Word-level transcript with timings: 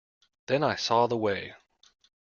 Then 0.47 0.63
I 0.63 0.77
saw 0.77 1.05
the 1.05 1.15
way. 1.15 1.53